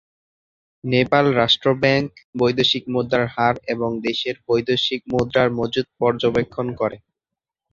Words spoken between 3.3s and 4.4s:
হার এবং দেশের